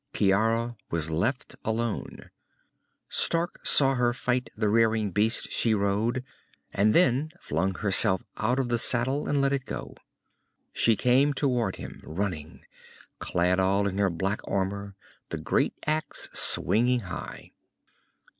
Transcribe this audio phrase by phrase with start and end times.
[0.15, 2.31] Ciara was left alone.
[3.07, 6.23] Stark saw her fight the rearing beast she rode
[6.73, 9.95] and then flung herself out of the saddle and let it go.
[10.73, 12.65] She came toward him, running,
[13.19, 14.95] clad all in her black armor,
[15.29, 17.51] the great axe swinging high.